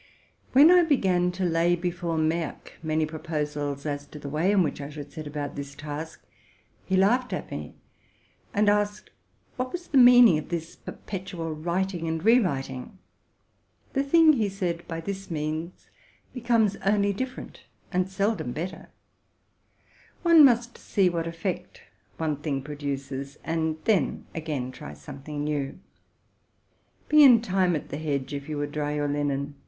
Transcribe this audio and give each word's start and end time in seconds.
When 0.53 0.71
I 0.71 0.81
began 0.81 1.31
to 1.33 1.45
lay 1.45 1.75
before 1.75 2.17
Merck 2.17 2.71
many 2.81 3.05
proposals 3.05 3.85
as 3.85 4.07
to 4.07 4.17
the 4.17 4.29
way 4.29 4.51
in 4.51 4.63
which 4.63 4.81
I 4.81 4.89
should 4.89 5.11
set 5.13 5.27
about 5.27 5.55
this 5.55 5.75
task, 5.75 6.23
he 6.87 6.97
laughed 6.97 7.33
at 7.33 7.51
me, 7.51 7.75
and 8.51 8.67
asked 8.67 9.11
what 9.57 9.71
was 9.71 9.89
the 9.89 9.99
meaning 9.99 10.39
of 10.39 10.49
this 10.49 10.75
perpetual 10.75 11.53
writ 11.53 11.93
ing 11.93 12.07
and 12.07 12.25
re 12.25 12.39
writing? 12.39 12.97
The 13.93 14.01
thing, 14.01 14.33
he 14.33 14.49
said, 14.49 14.87
by 14.87 15.01
this 15.01 15.29
means, 15.29 15.91
be 16.33 16.41
comes 16.41 16.77
only 16.77 17.13
different, 17.13 17.65
and 17.91 18.09
seldom 18.09 18.53
better: 18.53 18.89
one 20.23 20.43
must 20.43 20.79
see 20.79 21.09
what 21.11 21.27
effect 21.27 21.83
one 22.17 22.37
thing 22.37 22.63
produces, 22.63 23.37
and 23.43 23.77
then 23.83 24.25
again 24.33 24.71
try 24.71 24.95
something 24.95 25.43
new.'' 25.43 25.77
Be 27.07 27.21
in 27.21 27.39
time 27.39 27.75
at 27.75 27.89
the 27.89 27.97
hedge, 27.97 28.33
if 28.33 28.49
you 28.49 28.57
would 28.57 28.71
dry 28.71 28.93
your 28.95 29.07
linen!" 29.07 29.53